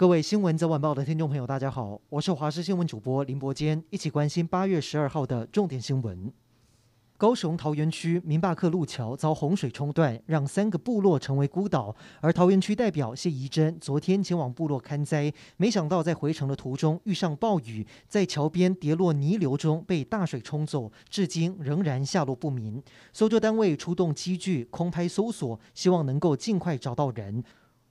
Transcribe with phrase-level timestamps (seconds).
[0.00, 6.32] 各位新闻早晚报的听众朋友，大家好，我是华视新闻主播林伯坚，一起关心八月十二号的重点新闻。
[7.18, 11.94] 高雄桃园区明巴克路桥遭洪水冲断，让三个部落成为孤岛。
[12.22, 22.82] 而桃园区代表谢宜珍昨天前往部落勘灾，没想到在回程的途中遇上暴雨，在桥边跌落泥流中被大水冲走，至今仍然下落不明。
[23.12, 27.44] 搜救单位出动机具空拍搜索，希望能够尽快找到人。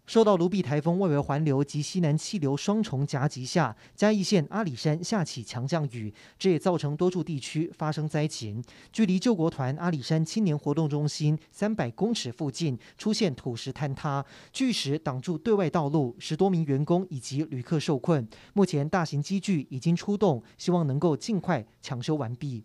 [0.09, 8.59] 受到卢碧台风外围环流及西南气流双重夹击下，嘉义县阿里山下起强降雨，这也造成多处地区发生灾情。
[8.91, 18.27] 距离救国团阿里山青年活动中心三百公尺附近出现土石坍塌，巨石挡住对外道路，十多名员工以及旅客受困。
[18.54, 22.63] 目前大型机具已经出动，希望能够尽快抢修完毕。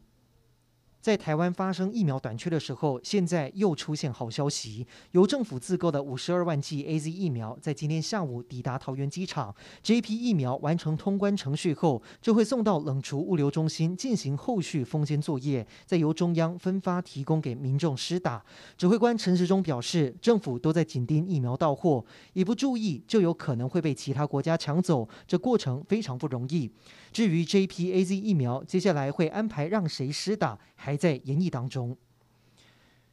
[1.04, 4.86] 在台湾发生疫苗短缺的时候，现在又出现好消息。
[5.10, 9.54] 由政府自购的五十二万剂 AZ 疫苗，在今天下午抵达桃园机场。
[9.82, 18.42] 这批疫苗完成通关程序后，就会送到冷储物流中心进行后续封缄作业，再由中央分发提供给民众施打。
[18.78, 26.70] 指挥官陈时中表示，政府都在紧盯疫苗到货，一不注意就有可能会被其他国家抢走，这过程非常不容易。
[27.12, 31.96] 至于这一批 AZ 疫苗，接下来会安排让谁施打，还还在研议当中。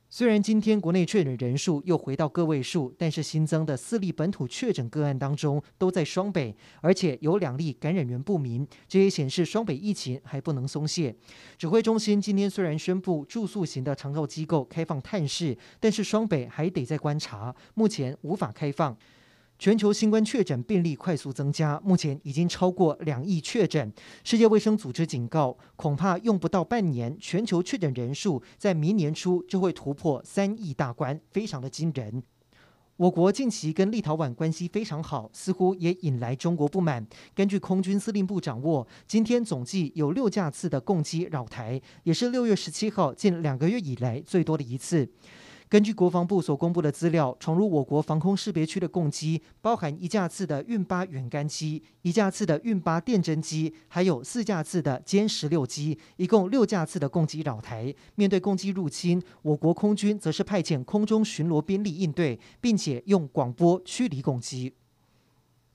[0.08, 11.16] 虽然今天国内确诊人数又回到个位数，但是新增的四例本土确诊个案当中都在双北，而且有两例感染源不明，这也显示双北疫情还不能松懈。
[11.58, 18.96] 指挥中心今天虽然宣布住宿型的长照机构开放探视，但是双北还得再观察，目前无法开放。
[19.62, 23.94] 全球新冠确诊病例快速增加，目前已经超过两亿确诊。
[24.24, 32.24] 世界卫生组织警告，恐怕用不到半年，全球确诊人数在明年初就会突破三亿大关，非常的惊人。
[32.98, 37.06] 我国近期跟立陶宛关系非常好，似乎也引来中国不满。
[37.36, 45.08] 根据空军司令部掌握，今天总计有六架次的共机扰台，也是六月十七号近两个月以来最多的一次。
[45.72, 57.96] 根据国防部所公布的资料，闯入我国防空识别区的共机包含一架次的运八远干机、一架次的运八电侦机，还有四架次的歼十六机，一共六架次的共机扰台。
[58.16, 64.74] 面对攻击入侵，我国空军则是派遣空中巡逻兵力应对，并且用广播驱离攻击。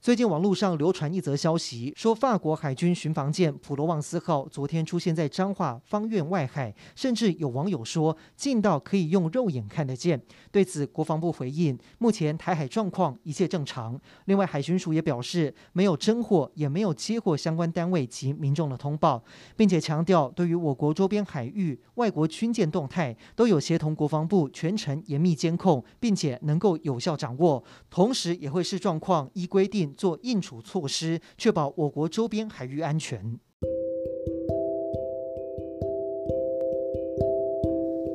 [0.06, 10.22] 最近网络上流传一则消息，说法国海军巡防舰普罗旺斯号昨天出现在彰化方苑外海，甚至有网友说近到可以用肉眼看得见。
[10.52, 14.00] 对此，国防部回应，目前台海状况一切正常。
[14.26, 19.20] 另外，海巡署也表示没有侦获，也没有接获相关单位及民众的通报，
[19.56, 29.92] 并且强调对于我国周边海域外国军舰动态都有协同国防部全程严密监控，并且能够有效掌握，同时也会视状况依规定。
[29.96, 33.38] 做应处措施，确保我国周边海域安全。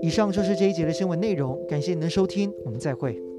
[0.02, 3.31] 以上就是这一节的新闻内容，感谢您的收听，我们再会。